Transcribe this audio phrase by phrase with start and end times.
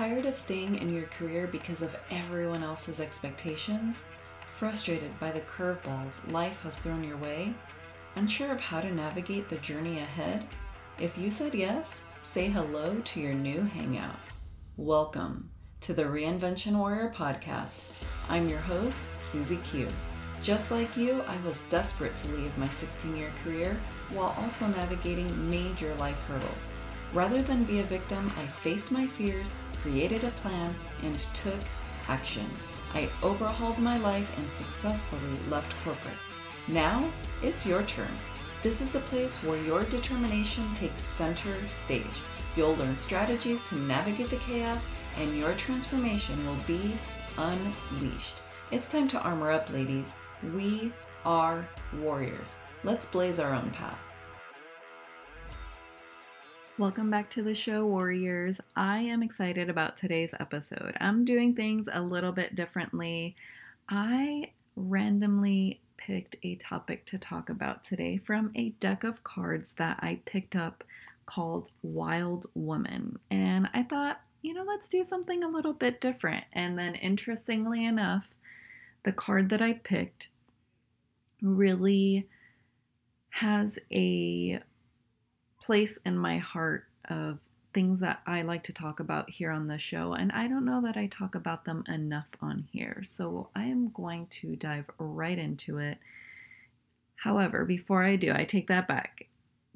[0.00, 4.06] Tired of staying in your career because of everyone else's expectations?
[4.46, 7.52] Frustrated by the curveballs life has thrown your way?
[8.16, 10.46] Unsure of how to navigate the journey ahead?
[10.98, 14.16] If you said yes, say hello to your new hangout.
[14.78, 15.50] Welcome
[15.82, 18.02] to the Reinvention Warrior podcast.
[18.30, 19.86] I'm your host, Susie Q.
[20.42, 23.76] Just like you, I was desperate to leave my 16 year career
[24.14, 26.72] while also navigating major life hurdles.
[27.12, 29.52] Rather than be a victim, I faced my fears,
[29.82, 31.60] created a plan, and took
[32.08, 32.46] action.
[32.94, 36.14] I overhauled my life and successfully left corporate.
[36.68, 37.08] Now,
[37.42, 38.10] it's your turn.
[38.62, 42.04] This is the place where your determination takes center stage.
[42.56, 44.86] You'll learn strategies to navigate the chaos,
[45.18, 46.92] and your transformation will be
[47.38, 48.42] unleashed.
[48.70, 50.16] It's time to armor up, ladies.
[50.54, 50.92] We
[51.24, 51.68] are
[52.00, 52.58] warriors.
[52.84, 53.98] Let's blaze our own path.
[56.80, 58.58] Welcome back to the show, Warriors.
[58.74, 60.96] I am excited about today's episode.
[60.98, 63.36] I'm doing things a little bit differently.
[63.90, 69.98] I randomly picked a topic to talk about today from a deck of cards that
[70.00, 70.82] I picked up
[71.26, 73.18] called Wild Woman.
[73.30, 76.44] And I thought, you know, let's do something a little bit different.
[76.50, 78.28] And then, interestingly enough,
[79.02, 80.28] the card that I picked
[81.42, 82.26] really
[83.32, 84.60] has a
[85.62, 87.38] place in my heart of
[87.72, 90.82] things that I like to talk about here on the show, and I don't know
[90.82, 93.02] that I talk about them enough on here.
[93.04, 95.98] So I am going to dive right into it.
[97.16, 99.26] However, before I do, I take that back.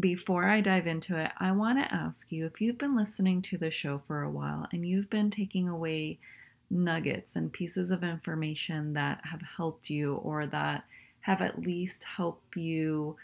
[0.01, 3.59] Before I dive into it, I want to ask you if you've been listening to
[3.59, 6.19] the show for a while and you've been taking away
[6.69, 10.85] nuggets and pieces of information that have helped you or that
[11.21, 13.17] have at least helped you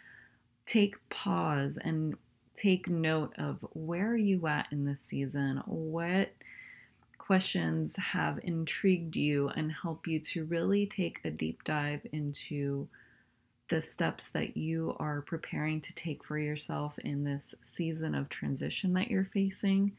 [0.64, 2.14] take pause and
[2.55, 5.62] take note of where are you at in this season?
[5.67, 6.33] What
[7.19, 12.89] questions have intrigued you and help you to really take a deep dive into
[13.69, 18.94] the steps that you are preparing to take for yourself in this season of transition
[18.94, 19.93] that you're facing?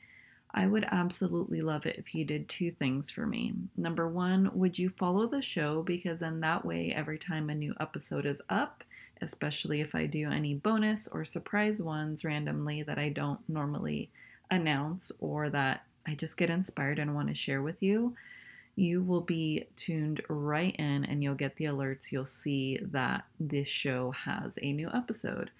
[0.54, 3.54] I would absolutely love it if you did two things for me.
[3.78, 5.82] Number one, would you follow the show?
[5.82, 8.84] Because then that way, every time a new episode is up,
[9.22, 14.10] especially if I do any bonus or surprise ones randomly that I don't normally
[14.50, 18.16] announce or that I just get inspired and want to share with you,
[18.76, 22.12] you will be tuned right in and you'll get the alerts.
[22.12, 25.52] You'll see that this show has a new episode.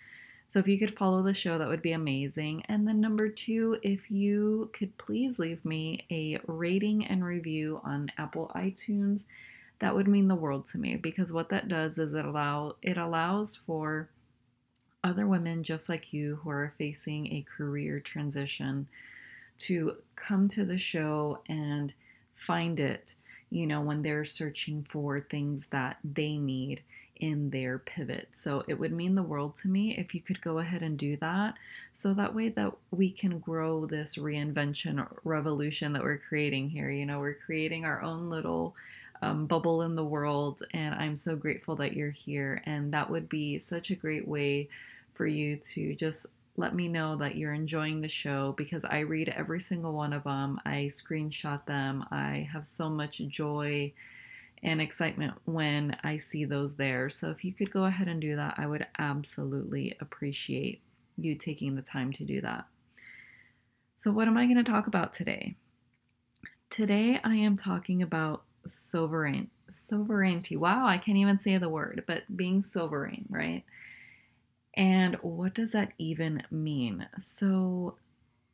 [0.48, 2.64] So if you could follow the show, that would be amazing.
[2.68, 8.12] And then number two, if you could please leave me a rating and review on
[8.18, 9.26] Apple iTunes
[9.82, 12.98] that would mean the world to me because what that does is it allow it
[12.98, 14.10] allows for
[15.04, 18.88] other women just like you who are facing a career transition
[19.58, 21.94] to come to the show and
[22.34, 23.16] find it,
[23.50, 26.82] you know, when they're searching for things that they need
[27.16, 28.30] in their pivot.
[28.32, 31.16] So it would mean the world to me if you could go ahead and do
[31.18, 31.56] that.
[31.94, 36.90] So that way that we can grow this reinvention revolution that we're creating here.
[36.90, 38.76] You know, we're creating our own little
[39.22, 40.64] um, bubble in the world.
[40.74, 42.62] And I'm so grateful that you're here.
[42.66, 44.70] And that would be such a great way
[45.14, 46.26] for you to just
[46.58, 50.24] let me know that you're enjoying the show because I read every single one of
[50.24, 50.60] them.
[50.66, 52.06] I screenshot them.
[52.12, 53.94] I have so much joy
[54.64, 57.10] and excitement when I see those there.
[57.10, 60.82] So if you could go ahead and do that, I would absolutely appreciate
[61.18, 62.66] you taking the time to do that.
[63.98, 65.56] So, what am I going to talk about today?
[66.70, 70.56] Today, I am talking about sovereign sovereignty.
[70.56, 73.64] Wow, I can't even say the word, but being sovereign, right?
[74.74, 77.08] And what does that even mean?
[77.20, 77.96] So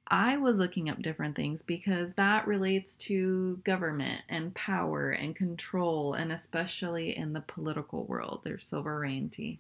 [0.08, 6.14] I was looking up different things because that relates to government and power and control,
[6.14, 9.60] and especially in the political world, there's sovereignty.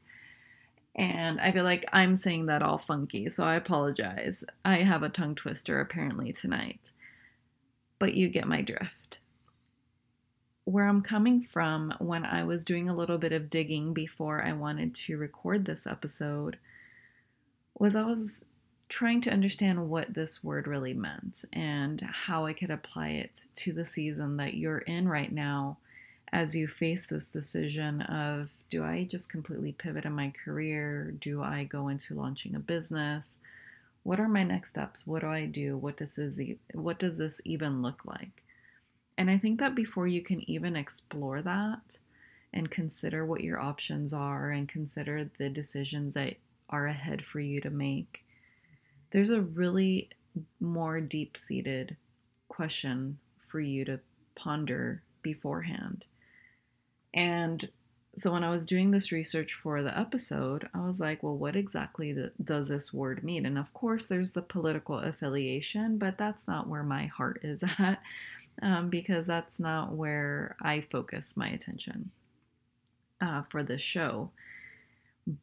[0.95, 4.43] And I feel like I'm saying that all funky, so I apologize.
[4.65, 6.91] I have a tongue twister apparently tonight.
[7.99, 9.19] But you get my drift
[10.67, 14.51] where I'm coming from when I was doing a little bit of digging before I
[14.51, 16.57] wanted to record this episode
[17.79, 18.43] was I was
[18.89, 23.71] trying to understand what this word really meant and how I could apply it to
[23.71, 25.77] the season that you're in right now
[26.33, 31.13] as you face this decision of do I just completely pivot in my career?
[31.17, 33.37] Do I go into launching a business?
[34.03, 35.07] What are my next steps?
[35.07, 35.77] What do I do?
[35.77, 36.37] What does this
[36.73, 38.43] what does this even look like?
[39.17, 41.99] And I think that before you can even explore that
[42.53, 46.35] and consider what your options are and consider the decisions that
[46.69, 48.23] are ahead for you to make,
[49.11, 50.09] there's a really
[50.59, 51.95] more deep seated
[52.47, 53.99] question for you to
[54.35, 56.05] ponder beforehand.
[57.13, 57.69] And
[58.15, 61.55] so when I was doing this research for the episode, I was like, well, what
[61.55, 63.45] exactly does this word mean?
[63.45, 68.01] And of course, there's the political affiliation, but that's not where my heart is at
[68.61, 72.11] um, because that's not where I focus my attention
[73.21, 74.31] uh, for this show.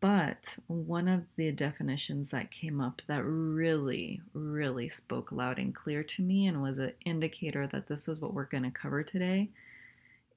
[0.00, 6.02] But one of the definitions that came up that really, really spoke loud and clear
[6.02, 9.50] to me and was an indicator that this is what we're going to cover today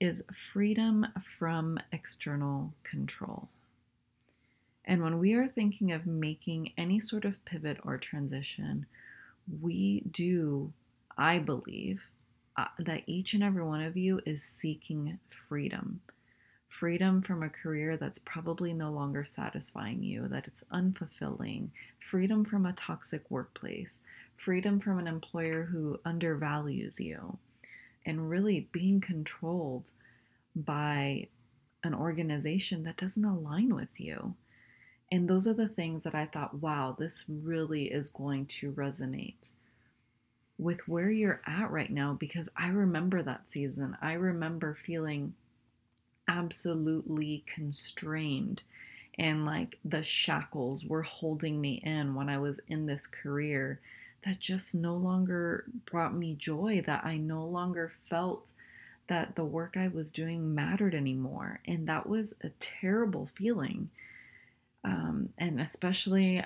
[0.01, 1.07] is freedom
[1.38, 3.47] from external control.
[4.83, 8.85] And when we are thinking of making any sort of pivot or transition,
[9.62, 10.73] we do,
[11.18, 12.03] I believe,
[12.57, 16.01] uh, that each and every one of you is seeking freedom.
[16.68, 21.69] Freedom from a career that's probably no longer satisfying you, that it's unfulfilling.
[22.00, 24.01] Freedom from a toxic workplace.
[24.36, 27.38] Freedom from an employer who undervalues you
[28.06, 29.92] and really being controlled
[30.56, 31.27] by
[31.83, 34.36] an organization that doesn't align with you.
[35.12, 39.51] And those are the things that I thought, wow, this really is going to resonate
[40.57, 43.98] with where you're at right now because I remember that season.
[44.01, 45.33] I remember feeling
[46.27, 48.63] absolutely constrained
[49.18, 53.80] and like the shackles were holding me in when I was in this career
[54.25, 58.51] that just no longer brought me joy, that I no longer felt
[59.07, 61.62] that the work I was doing mattered anymore.
[61.65, 63.89] And that was a terrible feeling.
[64.83, 66.44] Um, and especially,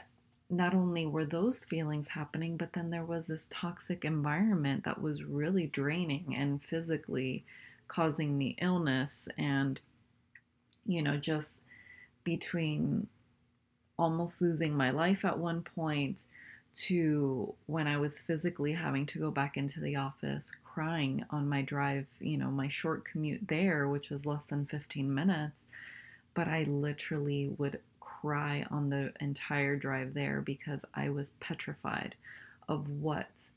[0.52, 5.24] not only were those feelings happening, but then there was this toxic environment that was
[5.24, 7.46] really draining and physically
[7.88, 9.30] causing me illness.
[9.38, 9.80] And,
[10.86, 11.56] you know, just
[12.26, 13.08] between
[13.98, 16.24] almost losing my life at one point
[16.74, 21.62] to when I was physically having to go back into the office, crying on my
[21.62, 25.68] drive, you know, my short commute there, which was less than 15 minutes.
[26.34, 27.80] But I literally would
[28.22, 32.16] cry on the entire drive there because I was petrified
[32.70, 33.50] of what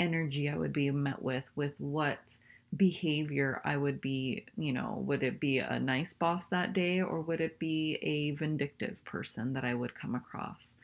[0.00, 2.18] energy I would be met with, with what
[2.76, 7.20] behavior I would be, you know, would it be a nice boss that day or
[7.20, 10.76] would it be a vindictive person that I would come across?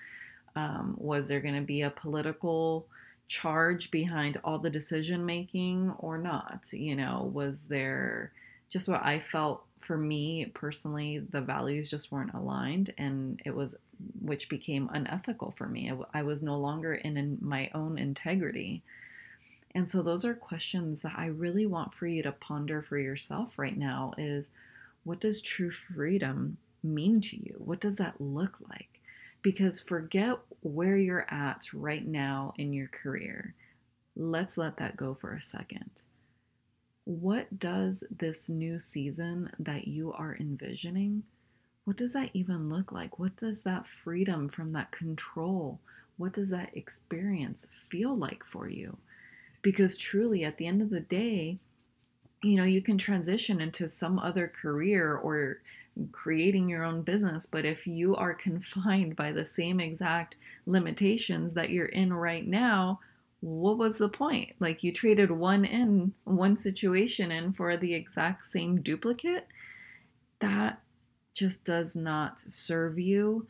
[0.56, 2.86] Um, was there going to be a political
[3.26, 6.72] charge behind all the decision making or not?
[6.72, 8.32] You know, was there
[8.70, 13.76] just what I felt for me personally, the values just weren't aligned, and it was
[14.20, 15.92] which became unethical for me.
[16.12, 18.82] I was no longer in, in my own integrity.
[19.74, 23.58] And so those are questions that I really want for you to ponder for yourself
[23.58, 24.50] right now is
[25.04, 27.56] what does true freedom mean to you?
[27.58, 29.00] What does that look like?
[29.42, 33.54] Because forget where you're at right now in your career.
[34.16, 36.02] Let's let that go for a second.
[37.04, 41.24] What does this new season that you are envisioning?
[41.84, 43.18] What does that even look like?
[43.18, 45.80] What does that freedom from that control,
[46.16, 48.98] what does that experience feel like for you?
[49.62, 51.58] Because truly, at the end of the day,
[52.42, 55.60] you know, you can transition into some other career or
[56.12, 57.46] creating your own business.
[57.46, 60.36] But if you are confined by the same exact
[60.66, 63.00] limitations that you're in right now,
[63.44, 64.54] what was the point?
[64.58, 69.46] Like you traded one in, one situation in for the exact same duplicate?
[70.38, 70.80] That
[71.34, 73.46] just does not serve you.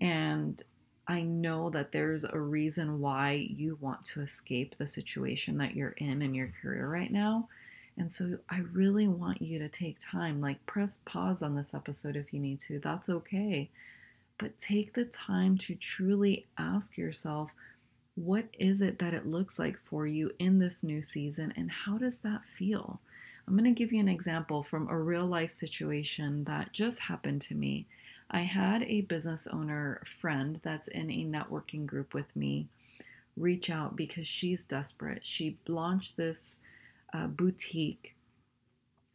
[0.00, 0.60] And
[1.06, 5.90] I know that there's a reason why you want to escape the situation that you're
[5.90, 7.48] in in your career right now.
[7.96, 12.16] And so I really want you to take time, like press pause on this episode
[12.16, 12.80] if you need to.
[12.80, 13.70] That's okay.
[14.38, 17.52] But take the time to truly ask yourself,
[18.16, 21.98] what is it that it looks like for you in this new season and how
[21.98, 23.00] does that feel?
[23.46, 27.42] I'm going to give you an example from a real life situation that just happened
[27.42, 27.86] to me.
[28.28, 32.66] I had a business owner friend that's in a networking group with me
[33.36, 35.24] reach out because she's desperate.
[35.24, 36.60] She launched this
[37.12, 38.16] uh, boutique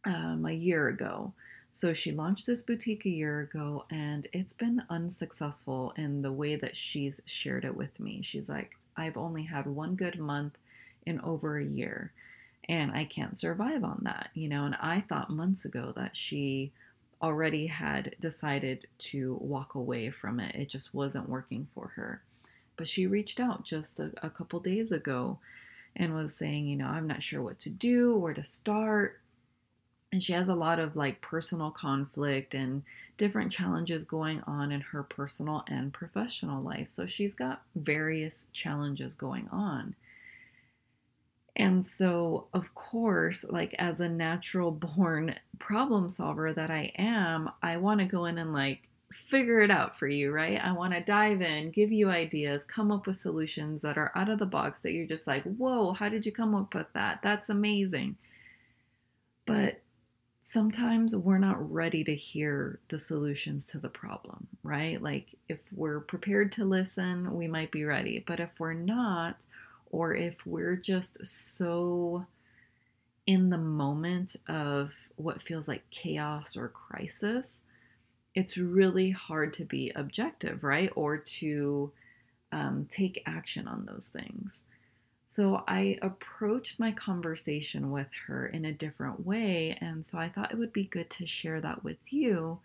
[0.04, 1.32] um, a year ago.
[1.72, 6.54] So she launched this boutique a year ago, and it's been unsuccessful in the way
[6.54, 8.20] that she's shared it with me.
[8.22, 10.58] She's like, I've only had one good month
[11.06, 12.12] in over a year,
[12.68, 14.64] and I can't survive on that, you know.
[14.64, 16.72] And I thought months ago that she
[17.20, 22.22] already had decided to walk away from it, it just wasn't working for her.
[22.76, 25.38] But she reached out just a, a couple days ago
[25.94, 29.20] and was saying, you know, I'm not sure what to do, where to start.
[30.12, 32.82] And she has a lot of like personal conflict and
[33.16, 36.90] different challenges going on in her personal and professional life.
[36.90, 39.94] So she's got various challenges going on.
[41.56, 47.78] And so, of course, like as a natural born problem solver that I am, I
[47.78, 50.58] want to go in and like figure it out for you, right?
[50.62, 54.30] I want to dive in, give you ideas, come up with solutions that are out
[54.30, 57.20] of the box that you're just like, whoa, how did you come up with that?
[57.22, 58.16] That's amazing.
[59.44, 59.80] But
[60.44, 65.00] sometimes we're not ready to hear the solutions to the problem, right?
[65.00, 68.22] Like if we're prepared to listen, we might be ready.
[68.26, 69.46] But if we're not,
[69.90, 72.26] or if we're just so
[73.24, 77.62] in the moment of what feels like chaos or crisis,
[78.34, 80.90] it's really hard to be objective, right?
[80.96, 81.92] Or to
[82.50, 84.64] um, take action on those things.
[85.34, 89.78] So I approached my conversation with her in a different way.
[89.80, 92.58] And so I thought it would be good to share that with you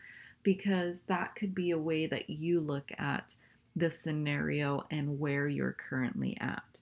[0.44, 3.36] because that could be a way that you look at
[3.74, 6.80] the scenario and where you're currently at.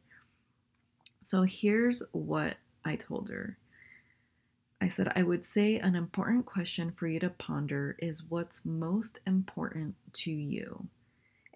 [1.21, 3.59] So here's what I told her
[4.81, 9.19] I said, I would say an important question for you to ponder is what's most
[9.27, 10.87] important to you.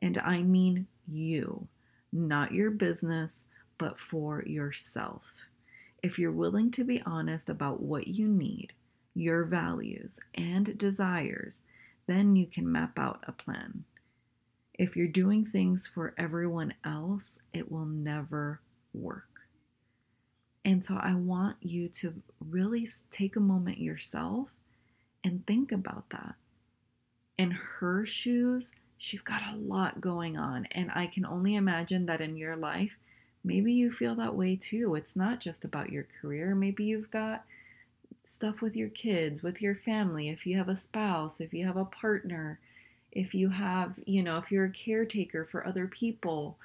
[0.03, 1.67] And I mean you,
[2.13, 3.45] not your business,
[3.79, 5.33] but for yourself.
[6.03, 8.73] If you're willing to be honest about what you need,
[9.15, 11.63] your values, and desires,
[12.05, 13.85] then you can map out a plan.
[14.75, 18.61] If you're doing things for everyone else, it will never
[18.93, 19.25] work.
[20.63, 24.49] And so I want you to really take a moment yourself
[25.23, 26.35] and think about that.
[27.37, 30.67] In her shoes, she's got a lot going on.
[30.71, 32.97] And I can only imagine that in your life,
[33.43, 34.95] maybe you feel that way too.
[34.95, 36.55] It's not just about your career.
[36.55, 37.45] Maybe you've got
[38.23, 41.77] stuff with your kids, with your family, if you have a spouse, if you have
[41.77, 42.59] a partner,
[43.11, 46.57] if you have, you know, if you're a caretaker for other people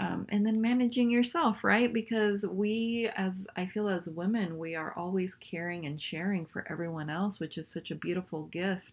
[0.00, 1.92] um, and then managing yourself, right?
[1.92, 7.10] Because we, as I feel as women, we are always caring and sharing for everyone
[7.10, 8.92] else, which is such a beautiful gift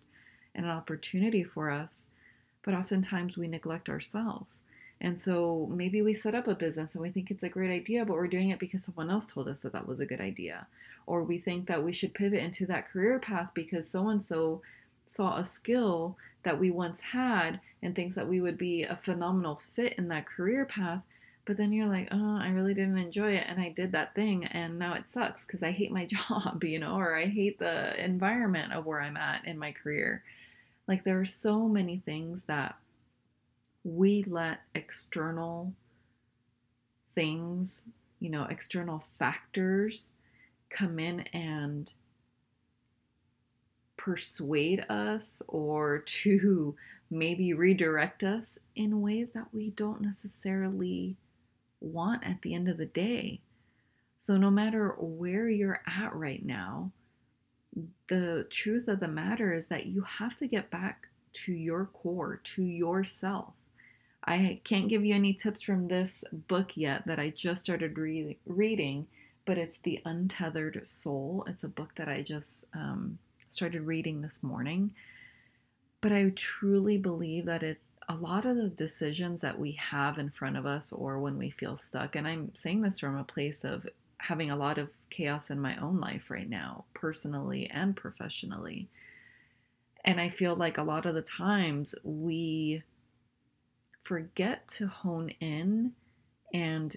[0.54, 2.06] and an opportunity for us.
[2.64, 4.64] But oftentimes we neglect ourselves.
[5.02, 8.06] And so maybe we set up a business and we think it's a great idea,
[8.06, 10.68] but we're doing it because someone else told us that that was a good idea.
[11.06, 14.62] Or we think that we should pivot into that career path because so and so
[15.06, 19.62] saw a skill that we once had and thinks that we would be a phenomenal
[19.74, 21.02] fit in that career path.
[21.46, 23.46] But then you're like, oh, I really didn't enjoy it.
[23.48, 24.46] And I did that thing.
[24.46, 28.04] And now it sucks because I hate my job, you know, or I hate the
[28.04, 30.24] environment of where I'm at in my career.
[30.88, 32.76] Like there are so many things that
[33.84, 35.74] we let external
[37.14, 37.86] things,
[38.20, 40.14] you know, external factors
[40.70, 41.94] come in and
[43.98, 46.76] persuade us or to
[47.12, 51.18] maybe redirect us in ways that we don't necessarily
[51.82, 53.42] want at the end of the day.
[54.18, 56.92] So, no matter where you're at right now,
[58.08, 62.42] the truth of the matter is that you have to get back to your core,
[62.44, 63.54] to yourself.
[64.24, 68.38] I can't give you any tips from this book yet that I just started re-
[68.46, 69.08] reading,
[69.46, 71.46] but it's The Untethered Soul.
[71.48, 74.94] It's a book that I just um, started reading this morning.
[76.02, 80.32] But I truly believe that it a lot of the decisions that we have in
[80.32, 83.64] front of us or when we feel stuck, and I'm saying this from a place
[83.64, 88.88] of having a lot of chaos in my own life right now, personally and professionally.
[90.04, 92.84] And I feel like a lot of the times we
[94.02, 95.94] forget to hone in
[96.54, 96.96] and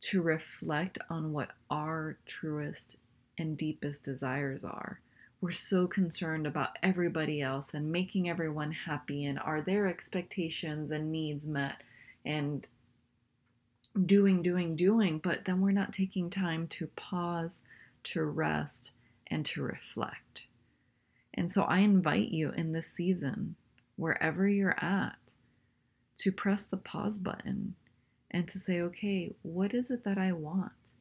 [0.00, 2.96] to reflect on what our truest
[3.38, 5.00] and deepest desires are
[5.44, 11.12] we're so concerned about everybody else and making everyone happy and are their expectations and
[11.12, 11.82] needs met
[12.24, 12.66] and
[14.06, 17.64] doing, doing, doing, but then we're not taking time to pause,
[18.04, 18.92] to rest,
[19.26, 20.46] and to reflect.
[21.34, 23.56] And so I invite you in this season,
[23.96, 25.34] wherever you're at,
[26.18, 27.74] to press the pause button
[28.30, 30.94] and to say, okay, what is it that I want?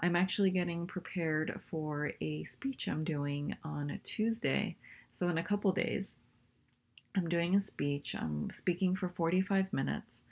[0.00, 4.76] I'm actually getting prepared for a speech I'm doing on Tuesday.
[5.10, 6.16] So, in a couple days,
[7.14, 8.14] I'm doing a speech.
[8.18, 10.22] I'm speaking for 45 minutes,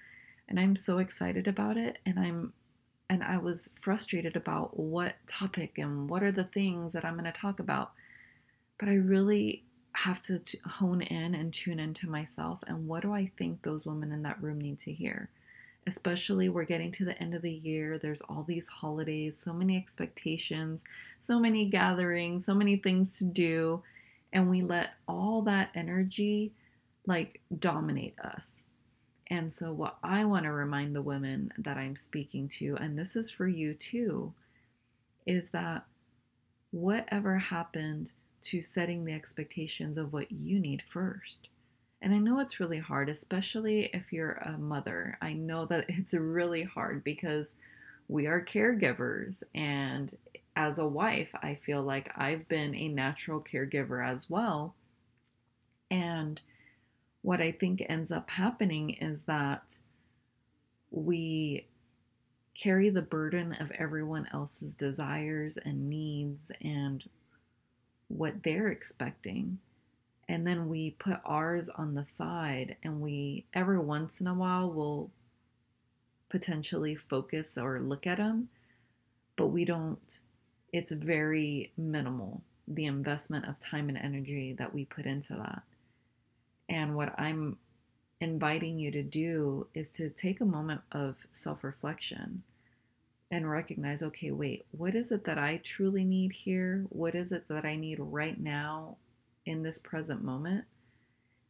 [0.49, 1.99] and I'm so excited about it.
[2.07, 2.55] And I'm
[3.11, 7.25] and I was frustrated about what topic and what are the things that I'm going
[7.25, 7.93] to talk about.
[8.79, 13.13] But I really have to t- hone in and tune into myself and what do
[13.13, 15.29] I think those women in that room need to hear
[15.89, 17.99] especially we're getting to the end of the year.
[17.99, 20.85] There's all these holidays, so many expectations,
[21.19, 23.83] so many gatherings, so many things to do.
[24.33, 26.53] And we let all that energy
[27.07, 28.67] like dominate us.
[29.29, 33.17] And so, what I want to remind the women that I'm speaking to, and this
[33.17, 34.33] is for you too,
[35.27, 35.85] is that
[36.71, 38.13] whatever happened
[38.49, 41.49] to setting the expectations of what you need first.
[42.01, 45.19] And I know it's really hard, especially if you're a mother.
[45.21, 47.55] I know that it's really hard because
[48.09, 49.43] we are caregivers.
[49.55, 50.17] And
[50.57, 54.75] as a wife, I feel like I've been a natural caregiver as well.
[55.91, 56.41] And
[57.21, 59.77] what I think ends up happening is that
[60.91, 61.67] we
[62.55, 67.05] carry the burden of everyone else's desires and needs and
[68.09, 69.59] what they're expecting.
[70.29, 74.71] And then we put ours on the side, and we every once in a while
[74.71, 75.11] will
[76.29, 78.49] potentially focus or look at them,
[79.37, 80.19] but we don't,
[80.73, 85.63] it's very minimal the investment of time and energy that we put into that.
[86.69, 87.57] And what I'm
[88.21, 92.43] inviting you to do is to take a moment of self reflection
[93.31, 96.87] and recognize okay, wait, what is it that I truly need here?
[96.89, 98.97] What is it that I need right now
[99.45, 100.65] in this present moment?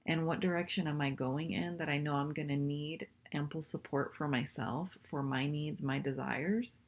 [0.04, 3.62] And what direction am I going in that I know I'm going to need ample
[3.62, 6.78] support for myself, for my needs, my desires?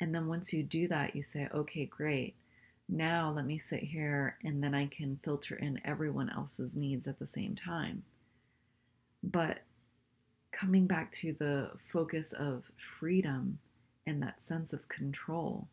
[0.00, 2.34] And then once you do that, you say, okay, great.
[2.88, 7.18] Now let me sit here and then I can filter in everyone else's needs at
[7.18, 8.02] the same time.
[9.22, 9.60] But
[10.50, 13.58] coming back to the focus of freedom
[14.06, 15.68] and that sense of control.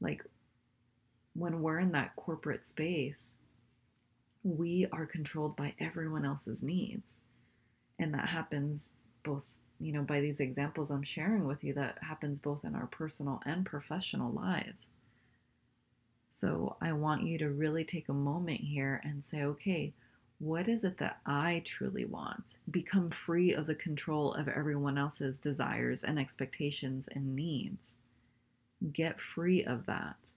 [0.00, 0.24] Like
[1.34, 3.34] when we're in that corporate space,
[4.42, 7.22] we are controlled by everyone else's needs.
[7.98, 12.40] And that happens both, you know, by these examples I'm sharing with you, that happens
[12.40, 14.92] both in our personal and professional lives.
[16.30, 19.92] So I want you to really take a moment here and say, okay,
[20.40, 22.56] what is it that I truly want?
[22.70, 27.96] Become free of the control of everyone else's desires and expectations and needs.
[28.92, 30.32] Get free of that.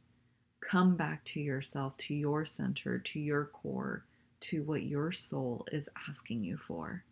[0.60, 4.04] Come back to yourself, to your center, to your core,
[4.42, 7.06] to what your soul is asking you for.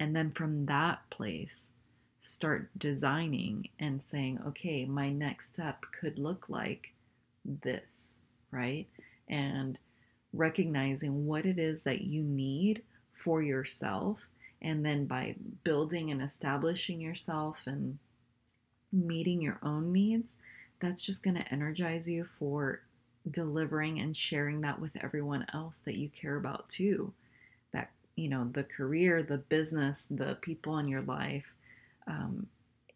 [0.00, 1.70] And then from that place,
[2.18, 6.92] start designing and saying, okay, my next step could look like
[7.44, 8.18] this,
[8.50, 8.88] right?
[9.28, 9.78] And
[10.36, 14.28] recognizing what it is that you need for yourself.
[14.62, 17.98] And then by building and establishing yourself and
[18.92, 20.38] meeting your own needs,
[20.80, 22.80] that's just going to energize you for
[23.30, 27.12] delivering and sharing that with everyone else that you care about too.
[27.72, 31.52] That, you know, the career, the business, the people in your life,
[32.06, 32.46] um,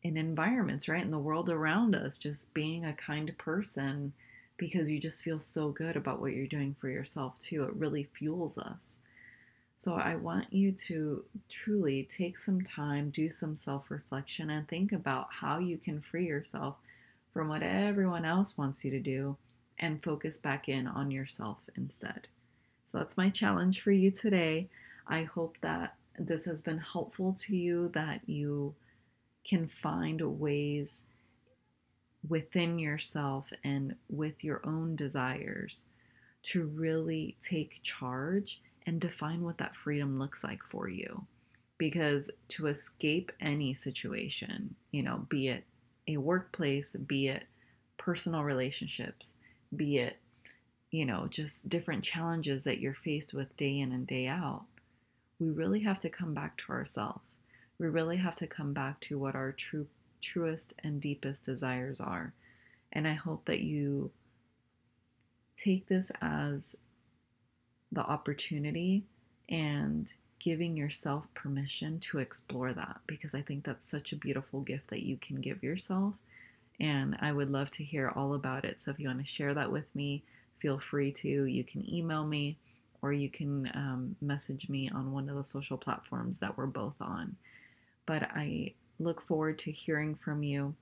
[0.02, 1.02] in environments, right?
[1.02, 4.12] In the world around us, just being a kind person
[4.60, 7.64] because you just feel so good about what you're doing for yourself too.
[7.64, 9.00] It really fuels us.
[9.78, 14.92] So I want you to truly take some time, do some self reflection, and think
[14.92, 16.76] about how you can free yourself
[17.32, 19.38] from what everyone else wants you to do
[19.78, 22.28] and focus back in on yourself instead.
[22.84, 24.68] So that's my challenge for you today.
[25.06, 28.74] I hope that this has been helpful to you, that you
[29.42, 31.04] can find ways
[32.28, 35.86] within yourself and with your own desires
[36.42, 41.26] to really take charge and define what that freedom looks like for you.
[41.78, 45.64] Because to escape any situation, you know, be it
[46.06, 47.44] a workplace, be it
[47.96, 49.34] personal relationships,
[49.74, 50.18] be it,
[50.90, 54.64] you know, just different challenges that you're faced with day in and day out,
[55.38, 57.20] we really have to come back to ourselves.
[57.78, 59.86] We really have to come back to what our true
[60.20, 62.32] truest and deepest desires are.
[62.92, 64.10] And I hope that you
[65.56, 66.76] take this as
[67.92, 69.04] the opportunity
[69.48, 74.88] and giving yourself permission to explore that because I think that's such a beautiful gift
[74.88, 76.14] that you can give yourself.
[76.78, 78.80] And I would love to hear all about it.
[78.80, 80.22] So if you want to share that with me,
[80.58, 81.28] feel free to.
[81.44, 82.56] You can email me
[83.02, 86.94] or you can um, message me on one of the social platforms that we're both
[87.00, 87.36] on.
[88.06, 90.74] But I look forward to hearing from you.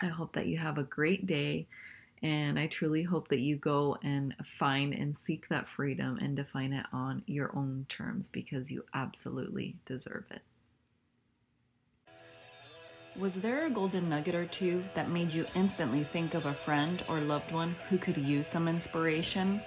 [0.00, 1.66] I hope that you have a great day.
[2.22, 6.72] And I truly hope that you go and find and seek that freedom and define
[6.72, 10.42] it on your own terms because you absolutely deserve it.
[13.16, 17.02] Was there a golden nugget or two that made you instantly think of a friend
[17.08, 19.60] or loved one who could use some inspiration?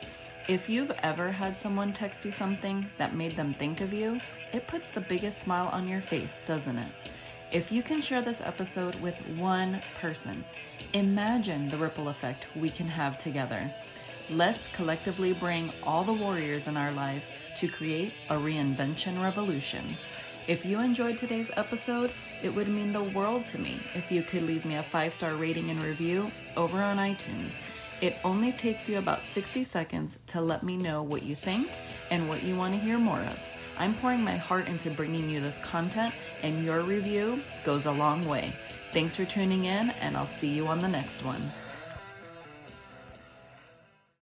[0.48, 4.20] If you've ever had someone text you something that made them think of you,
[4.54, 6.92] it puts the biggest smile on your face, doesn't it?
[7.52, 10.46] If you can share this episode with one person,
[10.94, 13.70] imagine the ripple effect we can have together.
[14.30, 19.84] Let's collectively bring all the warriors in our lives to create a reinvention revolution.
[20.48, 22.12] If you enjoyed today's episode,
[22.42, 25.36] it would mean the world to me if you could leave me a five star
[25.36, 27.60] rating and review over on iTunes.
[28.02, 31.70] It only takes you about 60 seconds to let me know what you think
[32.12, 33.61] and what you want to hear more of.
[33.82, 36.14] I'm pouring my heart into bringing you this content,
[36.44, 38.54] and your review goes a long way.
[38.94, 41.42] Thanks for tuning in, and I'll see you on the next one.